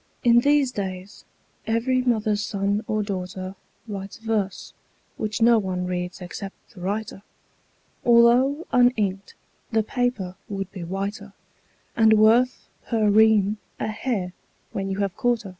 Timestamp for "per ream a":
12.84-13.88